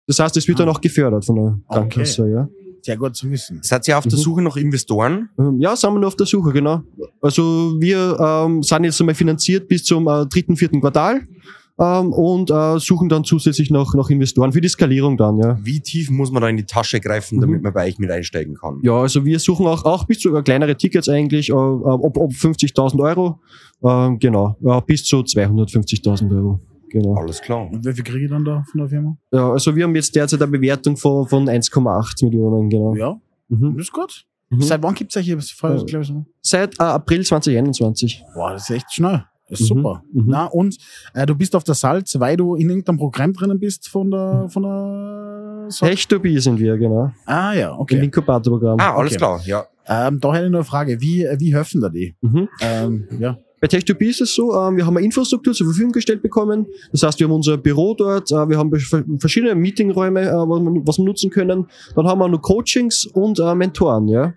Das 0.08 0.20
heißt, 0.20 0.38
es 0.38 0.48
wird 0.48 0.60
Ah. 0.60 0.66
dann 0.66 0.74
auch 0.76 0.82
gefördert 0.82 1.26
von 1.26 1.36
der 1.36 1.46
Okay. 1.46 1.62
Krankenkasse, 1.80 2.30
ja. 2.30 2.48
Sehr 2.82 2.96
gut 2.96 3.16
zu 3.16 3.30
wissen. 3.30 3.60
Seid 3.64 3.86
ihr 3.90 3.98
auf 3.98 4.06
der 4.06 4.14
Mhm. 4.18 4.22
Suche 4.24 4.42
nach 4.42 4.56
Investoren? 4.56 5.30
Ähm, 5.38 5.60
Ja, 5.60 5.76
sind 5.76 5.94
wir 5.94 6.00
noch 6.00 6.08
auf 6.10 6.16
der 6.16 6.26
Suche, 6.28 6.54
genau. 6.54 6.82
Also 7.22 7.76
wir 7.80 8.18
ähm, 8.20 8.64
sind 8.64 8.84
jetzt 8.86 9.00
einmal 9.02 9.16
finanziert 9.16 9.68
bis 9.68 9.84
zum 9.84 10.08
äh, 10.08 10.26
dritten, 10.28 10.56
vierten 10.56 10.80
Quartal 10.80 11.22
ähm, 11.80 12.14
und 12.14 12.50
äh, 12.50 12.80
suchen 12.80 13.10
dann 13.10 13.26
zusätzlich 13.26 13.70
noch, 13.72 13.94
noch 13.96 14.10
Investoren 14.10 14.54
für 14.54 14.62
die 14.62 14.70
Skalierung 14.70 15.18
dann, 15.18 15.38
ja. 15.40 15.58
Wie 15.62 15.82
tief 15.82 16.10
muss 16.10 16.32
man 16.32 16.42
da 16.42 16.48
in 16.48 16.56
die 16.58 16.64
Tasche 16.64 17.02
greifen, 17.02 17.38
Mhm. 17.38 17.42
damit 17.42 17.64
man 17.64 17.74
bei 17.74 17.88
euch 17.88 18.00
mit 18.00 18.10
einsteigen 18.10 18.56
kann? 18.56 18.80
Ja, 18.84 18.94
also 19.02 19.26
wir 19.26 19.40
suchen 19.40 19.66
auch, 19.68 19.84
auch 19.84 20.06
bis 20.06 20.20
zu 20.20 20.34
äh, 20.36 20.42
kleinere 20.42 20.78
Tickets 20.78 21.10
eigentlich, 21.10 21.50
äh, 21.50 21.54
ob, 21.54 22.16
ob 22.18 22.32
50.000 22.32 23.02
Euro, 23.02 23.40
ähm, 23.84 24.18
genau, 24.20 24.56
ja, 24.62 24.80
bis 24.80 25.04
zu 25.04 25.18
250.000 25.24 26.32
Euro. 26.34 26.60
Genau. 26.90 27.16
Alles 27.16 27.42
klar. 27.42 27.70
Und 27.72 27.86
wie 27.86 27.94
viel 27.94 28.04
kriege 28.04 28.26
ich 28.26 28.30
dann 28.32 28.46
da 28.46 28.64
von 28.72 28.80
der 28.80 28.90
Firma? 28.90 29.18
Ja, 29.32 29.52
also 29.52 29.76
wir 29.76 29.84
haben 29.84 29.96
jetzt 29.96 30.16
derzeit 30.16 30.42
eine 30.42 30.52
Bewertung 30.52 30.96
von, 30.98 31.28
von 31.28 31.48
1,8 31.50 32.26
Millionen, 32.26 32.70
genau. 32.70 32.96
Ja, 32.96 33.20
Mhm. 33.50 33.76
das 33.78 33.88
ist 33.88 33.94
gut. 33.94 34.26
Mhm. 34.50 34.62
Seit 34.62 34.82
wann 34.84 34.94
gibt's 34.96 35.16
euch 35.18 35.26
hier? 35.26 35.36
Das 35.36 35.54
war, 35.62 35.76
Ja. 35.76 36.00
ich. 36.00 36.10
Seit 36.42 36.80
äh, 36.80 36.84
April 36.84 37.24
2021. 37.26 38.24
Boah, 38.34 38.52
das 38.54 38.70
ist 38.70 38.76
echt 38.78 38.92
schnell. 38.94 39.24
Das 39.50 39.60
ist 39.62 39.70
Mhm. 39.72 39.78
super. 39.78 40.04
Mhm. 40.14 40.24
Na, 40.28 40.46
und 40.46 40.78
äh, 41.14 41.26
du 41.26 41.36
bist 41.36 41.56
auf 41.56 41.64
der 41.64 41.76
Salz, 41.76 42.18
weil 42.20 42.36
du 42.38 42.56
in 42.56 42.70
irgendeinem 42.70 42.98
Programm 42.98 43.34
drinnen 43.34 43.60
bist 43.60 43.88
von 43.90 44.12
der 44.12 44.48
von 44.50 44.64
der 44.64 45.66
Salz? 45.70 45.94
Tech2B 46.08 46.40
sind 46.40 46.60
wir, 46.60 46.78
genau. 46.78 47.12
Ah 47.26 47.54
ja, 47.54 47.72
Im 47.74 47.80
okay. 47.80 48.04
Inkubatorprogramm. 48.04 48.80
Ah, 48.80 48.94
alles 48.96 49.12
Okay. 49.14 49.18
klar, 49.18 49.42
ja. 49.46 49.66
Ähm, 49.90 50.20
da 50.20 50.34
hätte 50.34 50.46
ich 50.46 50.52
noch 50.52 50.60
eine 50.60 50.66
Frage. 50.66 51.00
Wie, 51.00 51.24
äh, 51.24 51.38
wie 51.40 51.54
helfen 51.56 51.80
da 51.82 51.88
die? 51.90 52.16
Mhm. 52.22 52.50
Ähm, 52.62 53.08
ja. 53.20 53.38
Bei 53.60 53.68
Tech2B 53.68 54.10
ist 54.10 54.22
es 54.22 54.36
so, 54.36 54.54
ähm, 54.54 54.78
wir 54.78 54.86
haben 54.86 54.98
eine 54.98 55.06
Infrastruktur 55.06 55.54
zur 55.54 55.68
Verfügung 55.68 55.92
gestellt 55.92 56.22
bekommen. 56.22 56.68
Das 56.92 57.04
heißt, 57.04 57.20
wir 57.20 57.28
haben 57.28 57.34
unser 57.34 57.58
Büro 57.58 57.96
dort, 57.96 58.32
äh, 58.32 58.50
wir 58.50 58.58
haben 58.58 58.72
verschiedene 59.20 59.56
Meetingräume, 59.56 60.22
äh, 60.22 60.32
was, 60.86 61.00
wir, 61.00 61.06
nutzen 61.06 61.32
können. 61.32 61.66
Dann 61.96 62.08
haben 62.08 62.20
wir 62.20 62.28
noch 62.28 62.42
Coachings 62.42 63.06
und 63.06 63.40
äh, 63.40 63.56
Mentoren, 63.56 64.08
ja. 64.08 64.34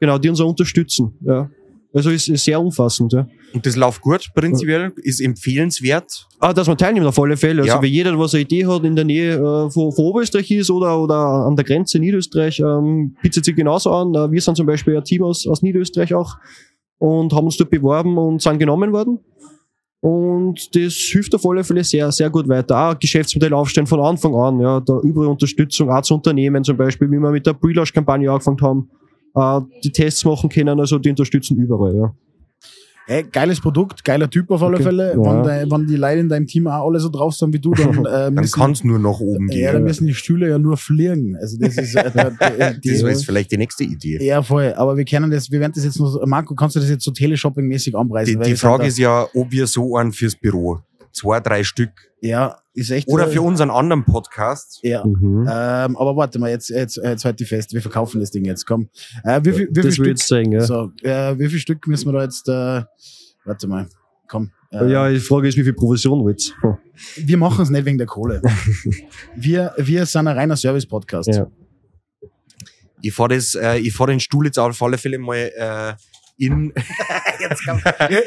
Genau, 0.00 0.18
die 0.18 0.28
uns 0.28 0.40
auch 0.40 0.48
unterstützen, 0.48 1.12
ja. 1.24 1.48
Also 1.94 2.10
ist, 2.10 2.28
ist 2.28 2.44
sehr 2.44 2.60
umfassend, 2.60 3.12
ja. 3.12 3.28
Und 3.52 3.64
das 3.64 3.76
läuft 3.76 4.00
gut 4.00 4.28
prinzipiell, 4.34 4.90
ist 4.96 5.20
empfehlenswert. 5.20 6.26
Ah, 6.40 6.52
dass 6.52 6.66
man 6.66 6.76
teilnimmt 6.76 7.06
auf 7.06 7.16
alle 7.20 7.36
Fälle. 7.36 7.62
Also 7.62 7.76
Ja. 7.76 7.80
wenn 7.80 7.92
jeder, 7.92 8.18
was 8.18 8.34
eine 8.34 8.42
Idee 8.42 8.66
hat, 8.66 8.82
in 8.82 8.96
der 8.96 9.04
Nähe 9.04 9.34
äh, 9.34 9.70
von, 9.70 9.92
von 9.92 10.04
Oberösterreich 10.04 10.50
ist 10.50 10.70
oder, 10.72 11.00
oder 11.00 11.14
an 11.14 11.54
der 11.54 11.64
Grenze 11.64 12.00
Niederösterreich, 12.00 12.58
ähm, 12.58 13.14
bietet 13.22 13.44
sich 13.44 13.54
genauso 13.54 13.92
an. 13.92 14.32
Wir 14.32 14.40
sind 14.40 14.56
zum 14.56 14.66
Beispiel 14.66 14.96
ein 14.96 15.04
Team 15.04 15.22
aus, 15.22 15.46
aus 15.46 15.62
Niederösterreich 15.62 16.12
auch 16.14 16.34
und 16.98 17.32
haben 17.32 17.46
uns 17.46 17.56
dort 17.56 17.70
beworben 17.70 18.16
und 18.18 18.42
sind 18.42 18.58
genommen 18.58 18.92
worden. 18.92 19.18
Und 20.00 20.74
das 20.76 20.92
hilft 20.92 21.34
auf 21.34 21.46
alle 21.46 21.64
Fälle 21.64 21.82
sehr, 21.82 22.12
sehr 22.12 22.28
gut 22.28 22.46
weiter. 22.46 22.90
Auch 22.90 22.98
Geschäftsmodell 22.98 23.54
aufstellen 23.54 23.86
von 23.86 24.00
Anfang 24.00 24.34
an, 24.34 24.60
ja, 24.60 24.80
da 24.80 25.00
überall 25.00 25.28
Unterstützung, 25.28 25.90
auch 25.90 26.02
zu 26.02 26.14
Unternehmen 26.14 26.62
zum 26.62 26.76
Beispiel, 26.76 27.10
wie 27.10 27.18
wir 27.18 27.30
mit 27.30 27.46
der 27.46 27.54
Pre-Launch-Kampagne 27.54 28.30
angefangen 28.30 28.60
haben, 28.60 28.90
äh, 29.34 29.80
die 29.82 29.92
Tests 29.92 30.24
machen 30.26 30.50
können, 30.50 30.78
also 30.78 30.98
die 30.98 31.08
unterstützen 31.08 31.56
überall, 31.56 31.96
ja. 31.96 32.14
Hey, 33.06 33.22
geiles 33.30 33.60
Produkt, 33.60 34.02
geiler 34.02 34.30
Typ 34.30 34.50
auf 34.50 34.62
alle 34.62 34.74
Okay. 34.76 34.84
Fälle. 34.84 35.10
Ja. 35.14 35.16
Wenn, 35.18 35.42
de, 35.42 35.70
wenn 35.70 35.86
die 35.86 35.96
Leute 35.96 36.20
in 36.20 36.28
deinem 36.30 36.46
Team 36.46 36.66
auch 36.66 36.86
alle 36.88 36.98
so 37.00 37.10
drauf 37.10 37.34
sind 37.34 37.52
wie 37.52 37.58
du, 37.58 37.72
dann, 37.72 37.98
äh, 38.06 38.32
Dann 38.32 38.50
kann 38.50 38.72
es 38.72 38.82
nur 38.82 38.98
nach 38.98 39.20
oben 39.20 39.48
ja, 39.50 39.72
dann 39.72 39.80
gehen. 39.82 39.84
müssen 39.84 40.06
die 40.06 40.14
Stühle 40.14 40.48
ja 40.48 40.58
nur 40.58 40.76
fliegen. 40.78 41.36
Also 41.36 41.58
das 41.58 41.76
ist 41.76 41.94
äh, 41.96 42.10
der, 42.40 42.74
die, 42.74 42.92
Das 42.92 43.02
war 43.02 43.10
jetzt 43.10 43.26
vielleicht 43.26 43.52
die 43.52 43.58
nächste 43.58 43.84
Idee. 43.84 44.24
Ja, 44.24 44.42
voll. 44.42 44.72
Aber 44.76 44.96
wir 44.96 45.04
kennen 45.04 45.30
das, 45.30 45.50
wir 45.50 45.60
werden 45.60 45.72
das 45.74 45.84
jetzt 45.84 46.00
noch, 46.00 46.18
Marco, 46.26 46.54
kannst 46.54 46.76
du 46.76 46.80
das 46.80 46.88
jetzt 46.88 47.04
so 47.04 47.10
Teleshopping-mäßig 47.10 47.94
anpreisen? 47.94 48.40
Die, 48.40 48.50
die 48.50 48.56
Frage 48.56 48.86
ist 48.86 48.98
ja, 48.98 49.26
ob 49.34 49.50
wir 49.52 49.66
so 49.66 49.96
einen 49.96 50.12
fürs 50.12 50.34
Büro, 50.34 50.80
zwei, 51.14 51.40
drei 51.40 51.64
Stück, 51.64 51.92
Ja, 52.20 52.58
ist 52.74 52.90
echt. 52.90 53.08
oder 53.08 53.28
äh, 53.28 53.30
für 53.30 53.40
unseren 53.42 53.70
anderen 53.70 54.04
Podcast. 54.04 54.80
Ja. 54.82 55.04
Mhm. 55.04 55.46
Ähm, 55.50 55.96
aber 55.96 56.16
warte 56.16 56.38
mal, 56.38 56.50
jetzt, 56.50 56.68
jetzt, 56.68 56.96
jetzt 56.96 57.24
halt 57.24 57.40
die 57.40 57.44
fest. 57.44 57.72
Wir 57.72 57.80
verkaufen 57.80 58.20
das 58.20 58.30
Ding 58.30 58.44
jetzt. 58.44 58.66
Komm. 58.66 58.88
Äh, 59.22 59.40
wie 59.44 59.52
viel, 59.52 59.68
wie 59.70 59.74
viel 59.74 59.82
das 59.84 59.94
Stück? 59.94 60.18
sagen, 60.18 60.52
ja. 60.52 60.60
So, 60.62 60.90
äh, 61.02 61.38
wie 61.38 61.48
viel 61.48 61.58
Stück 61.60 61.86
müssen 61.86 62.08
wir 62.08 62.12
da 62.18 62.22
jetzt? 62.24 62.48
Äh, 62.48 62.82
warte 63.44 63.66
mal. 63.68 63.88
Komm. 64.28 64.50
Äh, 64.72 64.90
Ja, 64.90 65.08
die 65.08 65.20
Frage 65.20 65.48
ist, 65.48 65.56
wie 65.56 65.62
viel 65.62 65.72
Provision 65.74 66.24
wollt 66.24 66.52
ihr? 66.62 66.78
Wir 67.26 67.36
machen 67.36 67.62
es 67.62 67.70
nicht 67.70 67.84
wegen 67.84 67.98
der 67.98 68.06
Kohle. 68.06 68.40
wir, 69.36 69.72
wir 69.78 70.06
sind 70.06 70.28
ein 70.28 70.36
reiner 70.36 70.56
Service-Podcast. 70.56 71.28
Ja. 71.28 71.50
Ich 73.02 73.12
fahr 73.12 73.28
das, 73.28 73.54
äh, 73.54 73.78
ich 73.78 73.92
fahr 73.92 74.06
den 74.06 74.20
Stuhl 74.20 74.46
jetzt 74.46 74.58
auf 74.58 74.80
alle 74.82 74.96
Fälle 74.96 75.18
mal 75.18 75.36
äh, 75.36 75.92
in. 76.36 76.72
Jetzt, 77.40 77.62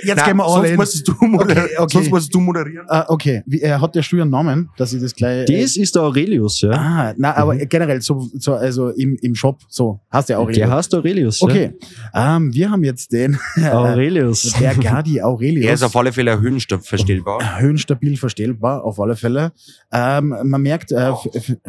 jetzt 0.04 0.26
gehen 0.26 0.38
wir 0.38 0.44
alle 0.46 0.54
sonst 0.54 0.70
in. 0.70 0.76
musst 0.76 1.08
du 1.08 1.14
moderieren. 1.26 1.66
Okay, 1.66 1.78
okay. 1.80 1.94
Sonst 1.94 2.10
musst 2.12 2.36
du 2.36 2.40
moderieren. 2.40 2.86
Ah, 2.88 3.06
okay. 3.08 3.42
Wie, 3.48 3.62
äh, 3.62 3.72
hat 3.80 3.96
der 3.96 4.04
Stuhl 4.04 4.22
einen 4.22 4.30
Namen, 4.30 4.70
dass 4.78 4.94
ich 4.94 5.02
das 5.02 5.16
gleich. 5.16 5.46
Das 5.46 5.76
ist 5.76 5.96
der 5.96 6.04
Aurelius, 6.04 6.62
ja. 6.62 6.72
ah, 6.72 7.14
na, 7.18 7.36
aber 7.36 7.56
generell 7.58 8.00
so, 8.02 8.28
so 8.38 8.54
also 8.54 8.90
im, 8.90 9.18
im 9.22 9.34
Shop 9.34 9.60
so 9.70 10.00
hast 10.12 10.30
du 10.30 10.34
ja 10.34 10.40
Aurelius. 10.40 10.58
Der 10.68 10.72
heißt 10.76 10.94
Aurelius. 10.96 11.42
Okay. 11.42 11.74
Ähm, 12.14 12.54
wir 12.54 12.70
haben 12.70 12.84
jetzt 12.84 13.12
den 13.12 13.40
Ja. 13.56 13.74
Aurelius. 13.80 14.54
der 14.60 14.76
Gardi 14.76 15.20
Aurelius. 15.22 15.66
Er 15.66 15.74
ist 15.74 15.84
auf 15.84 15.96
alle 15.96 16.12
Fälle 16.14 16.40
höhenstoff 16.40 16.86
verstellbar. 16.86 17.60
höhenstabil 17.60 18.18
verstellbar, 18.18 18.84
auf 18.84 19.00
alle 19.00 19.16
Fälle. 19.16 19.52
Ähm, 19.92 20.36
man 20.44 20.62
merkt, 20.62 20.92
äh, 20.92 21.12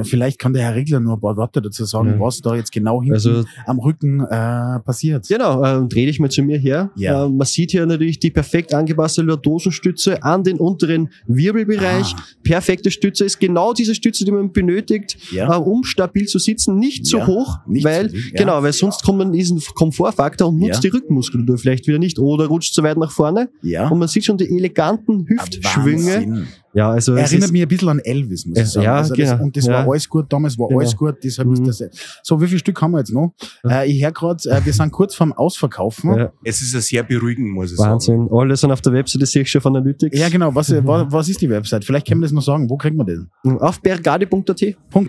vielleicht 0.02 0.38
kann 0.38 0.52
der 0.52 0.64
Herr 0.64 0.74
Regler 0.74 1.00
nur 1.00 1.14
ein 1.16 1.20
paar 1.20 1.36
Worte 1.36 1.62
dazu 1.62 1.84
sagen, 1.86 2.10
Ja. 2.10 2.20
was 2.20 2.40
da 2.42 2.54
jetzt 2.54 2.72
genau 2.72 3.00
hinten 3.00 3.14
Also 3.14 3.44
am 3.66 3.78
Rücken 3.78 4.20
äh, 4.20 4.80
passiert. 4.80 5.26
Genau, 5.28 5.64
ähm, 5.64 5.88
dreh 5.88 6.04
dich 6.06 6.20
mal 6.28 6.30
zu 6.30 6.42
mir 6.42 6.58
her. 6.58 6.90
Ja. 6.96 7.24
Ähm, 7.26 7.36
man 7.36 7.46
sieht 7.46 7.70
hier 7.70 7.84
natürlich 7.86 8.18
die 8.18 8.30
perfekt 8.30 8.74
angepasste 8.74 9.22
Lordosenstütze 9.22 10.22
an 10.22 10.44
den 10.44 10.58
unteren 10.58 11.10
Wirbelbereich. 11.26 12.14
Ah. 12.16 12.22
Perfekte 12.42 12.90
Stütze 12.90 13.24
ist 13.24 13.38
genau 13.40 13.72
diese 13.72 13.94
Stütze, 13.94 14.24
die 14.24 14.32
man 14.32 14.52
benötigt, 14.52 15.16
Ja. 15.32 15.54
äh, 15.54 15.58
um 15.58 15.84
stabil 15.84 16.26
zu 16.26 16.38
sitzen. 16.38 16.78
Nicht 16.78 17.06
zu 17.06 17.18
Ja, 17.18 17.26
hoch, 17.26 17.58
nicht 17.66 17.84
weil, 17.84 18.12
ja. 18.14 18.20
genau, 18.34 18.62
weil 18.62 18.72
sonst 18.72 19.02
kommt 19.02 19.18
man 19.18 19.28
in 19.28 19.32
diesen 19.34 19.60
Komfortfaktor 19.74 20.48
und 20.48 20.58
nutzt 20.58 20.84
die 20.84 20.88
Rückenmuskulatur 20.88 21.58
vielleicht 21.58 21.86
wieder 21.86 21.98
nicht 21.98 22.18
oder 22.18 22.46
rutscht 22.46 22.74
zu 22.74 22.82
weit 22.82 22.96
nach 22.98 23.10
vorne. 23.10 23.48
Ja. 23.62 23.88
Und 23.88 23.98
man 23.98 24.08
sieht 24.08 24.24
schon 24.24 24.36
die 24.38 24.48
eleganten 24.48 25.26
Hüftschwünge. 25.28 26.46
Wahnsinn. 26.72 26.78
Ja, 26.78 26.90
also 26.90 27.14
es 27.14 27.30
Erinnert 27.30 27.44
ist, 27.46 27.52
mich 27.52 27.62
ein 27.62 27.68
bisschen 27.68 27.88
an 27.88 27.98
Elvis, 28.00 28.46
muss 28.46 28.58
ich 28.58 28.64
Ja, 28.64 28.66
sagen. 28.70 28.84
ja, 28.84 28.94
also 28.96 29.14
das, 29.14 29.30
genau. 29.30 29.42
und 29.44 29.56
das 29.56 29.66
Ja. 29.66 29.72
war 29.72 29.90
alles 29.90 30.08
gut, 30.08 30.26
damals 30.32 30.58
war 30.58 30.68
Genau. 30.68 30.80
alles 30.80 30.96
gut, 30.96 31.16
deshalb 31.24 31.48
Mhm. 31.48 31.64
ist 31.68 31.80
das. 31.80 31.90
So, 32.22 32.40
wie 32.40 32.46
viel 32.46 32.58
Stück 32.58 32.80
haben 32.82 32.90
wir 32.92 32.98
jetzt 32.98 33.12
noch? 33.12 33.32
Äh, 33.68 33.90
ich 33.90 34.02
höre 34.02 34.12
gerade, 34.12 34.48
äh, 34.50 34.64
wir 34.64 34.72
sind 34.72 34.92
kurz 34.92 35.14
vorm 35.14 35.32
Ausverkaufen. 35.32 36.14
ja, 36.16 36.32
Es 36.44 36.60
ist 36.62 36.74
ja 36.74 36.80
sehr 36.80 37.02
beruhigend, 37.02 37.50
muss 37.50 37.72
ich 37.72 37.76
sagen. 37.78 37.92
Wahnsinn. 37.92 38.28
Alle 38.30 38.56
sind 38.56 38.70
auf 38.70 38.80
der 38.80 38.92
Webseite, 38.92 39.20
das 39.20 39.30
sehe 39.32 39.42
ich 39.42 39.50
schon 39.50 39.60
von 39.60 39.74
Analytics. 39.76 40.18
Ja, 40.18 40.28
genau. 40.28 40.54
Was, 40.54 40.70
was, 40.72 41.06
was 41.10 41.28
ist 41.28 41.40
die 41.40 41.50
Website? 41.50 41.84
Vielleicht 41.84 42.06
können 42.06 42.20
wir 42.20 42.26
das 42.26 42.32
noch 42.32 42.42
sagen. 42.42 42.68
Wo 42.70 42.76
kriegt 42.76 42.96
man 42.96 43.06
den? 43.06 43.28
Auf 43.60 43.80
bergadi.at. 43.80 44.62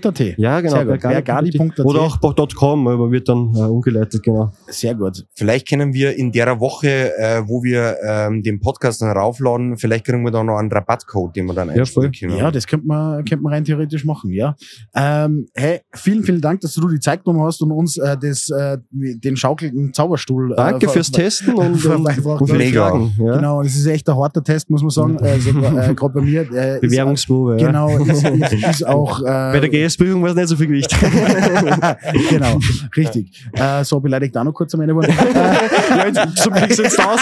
.at. 0.05 0.19
Ja, 0.37 0.61
genau. 0.61 0.85
Bergadi.at. 0.85 1.79
Oder 1.85 2.01
auch 2.01 2.19
.com, 2.55 2.87
aber 2.87 3.11
wird 3.11 3.27
dann 3.29 3.53
äh, 3.55 3.59
umgeleitet, 3.59 4.23
genau. 4.23 4.51
Sehr 4.67 4.95
gut. 4.95 5.25
Vielleicht 5.35 5.67
können 5.67 5.93
wir 5.93 6.15
in 6.17 6.31
der 6.31 6.59
Woche, 6.59 7.15
äh, 7.17 7.41
wo 7.45 7.63
wir 7.63 7.97
ähm, 8.05 8.43
den 8.43 8.59
Podcast 8.59 9.01
dann 9.01 9.09
raufladen, 9.15 9.77
vielleicht 9.77 10.05
kriegen 10.05 10.23
wir 10.23 10.31
da 10.31 10.43
noch 10.43 10.57
einen 10.57 10.71
Rabattcode, 10.71 11.35
den 11.35 11.49
wir 11.50 11.53
dann 11.53 11.75
Ja, 11.75 11.86
voll. 11.86 12.12
können. 12.12 12.38
Ja, 12.38 12.51
das 12.51 12.65
könnte 12.68 12.88
man, 12.88 13.25
könnte 13.25 13.44
man 13.44 13.53
rein 13.53 13.63
theoretisch 13.65 14.06
machen, 14.06 14.32
ja. 14.32 14.56
Ähm, 14.96 15.48
hey, 15.53 15.82
vielen, 15.94 16.24
vielen 16.24 16.41
Dank, 16.41 16.62
dass 16.62 16.74
du 16.74 16.88
die 16.88 17.00
Zeit 17.00 17.24
genommen 17.24 17.46
hast 17.46 17.62
und 17.62 17.72
uns 17.72 17.98
äh, 17.98 18.18
das, 18.18 18.50
äh, 18.50 18.77
den 18.91 19.36
schaukelnden 19.38 19.94
Zauberstuhl. 19.94 20.53
Danke 20.56 20.86
äh, 20.86 20.89
fürs 20.89 21.12
Testen 21.12 21.53
und, 21.56 21.65
und, 21.68 21.77
Vereinfacht. 21.79 22.41
und 22.41 22.48
für 22.48 22.58
die 22.58 22.65
Mega. 22.65 22.89
Fragen. 22.89 23.13
Ja. 23.20 23.36
Genau, 23.38 23.62
das 23.63 23.75
ist 23.75 23.86
echt 23.86 24.08
ein 24.10 24.15
harter 24.15 24.44
Test, 24.44 24.70
muss 24.70 24.82
man 24.82 24.89
sagen. 24.91 25.18
Also, 25.20 25.50
äh, 25.50 25.94
Gerade 25.94 26.13
bei 26.13 26.22
mir. 26.22 26.41
Äh, 26.51 26.75
ist- 26.75 26.82
Bewährungsprobe. 26.82 27.58
Ja. 27.60 27.68
Genau, 27.68 27.98
ist, 28.00 28.24
ist, 28.24 28.53
ist 28.53 28.88
auch. 28.88 29.20
Äh, 29.29 29.51
Bei 29.51 29.60
der 29.60 29.70
GS-Prüfung 29.70 30.22
war 30.22 30.29
es 30.29 30.36
nicht 30.36 30.48
so 30.48 30.56
viel 30.56 30.68
Gewicht. 30.68 30.89
genau, 32.29 32.60
richtig. 32.96 33.32
Äh, 33.53 33.84
so 33.84 34.00
beleidigt 34.00 34.36
auch 34.38 34.44
noch 34.44 34.53
kurz 34.53 34.74
am 34.75 34.82
Ende. 34.82 34.94
ja, 35.08 36.08
jetzt, 36.08 36.38
so 36.44 36.50
kriegst 36.50 36.79
du 36.79 36.84
jetzt 36.84 37.00
aus. 37.00 37.20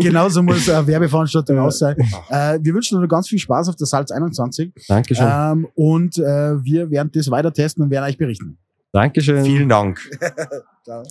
Genauso 0.00 0.42
muss 0.42 0.68
eine 0.68 0.86
Werbeveranstaltung 0.86 1.58
aus 1.58 1.78
sein. 1.78 1.96
Äh, 2.28 2.58
wir 2.62 2.74
wünschen 2.80 2.96
dir 2.96 3.02
noch 3.02 3.08
ganz 3.08 3.28
viel 3.28 3.38
Spaß 3.38 3.68
auf 3.68 3.76
der 3.76 3.86
Salz 3.86 4.10
21 4.10 4.72
Dankeschön. 4.88 5.28
ähm, 5.30 5.68
und 5.74 6.18
äh, 6.18 6.64
wir 6.64 6.90
werden 6.90 7.10
das 7.12 7.30
weiter 7.30 7.52
testen 7.52 7.84
und 7.84 7.90
werden 7.90 8.04
euch 8.04 8.16
berichten. 8.16 8.58
Dankeschön. 8.92 9.44
Vielen 9.44 9.68
Dank. 9.68 10.00
Ciao. 10.84 11.02